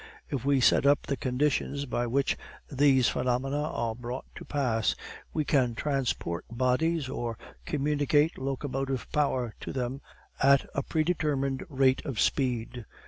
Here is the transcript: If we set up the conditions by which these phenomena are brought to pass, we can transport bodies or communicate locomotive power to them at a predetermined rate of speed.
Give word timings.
If 0.31 0.43
we 0.43 0.59
set 0.61 0.87
up 0.87 1.03
the 1.03 1.15
conditions 1.15 1.85
by 1.85 2.07
which 2.07 2.35
these 2.71 3.07
phenomena 3.07 3.61
are 3.69 3.93
brought 3.93 4.25
to 4.33 4.43
pass, 4.43 4.95
we 5.31 5.45
can 5.45 5.75
transport 5.75 6.43
bodies 6.49 7.07
or 7.07 7.37
communicate 7.67 8.39
locomotive 8.39 9.05
power 9.11 9.53
to 9.59 9.71
them 9.71 10.01
at 10.41 10.67
a 10.73 10.81
predetermined 10.81 11.65
rate 11.69 12.03
of 12.03 12.19
speed. 12.19 12.87